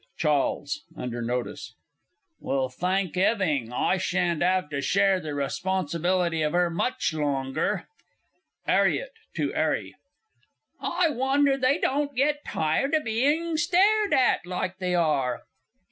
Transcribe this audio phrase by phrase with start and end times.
[0.17, 1.75] CHAWLES (under notice).
[2.39, 7.87] Well, thank 'Eving, I sha'n't have to share the responsibility of her much longer!
[8.67, 9.93] 'ARRIET (to 'ARRY).
[10.79, 15.43] I wonder they don't get tired o' being stared at like they are.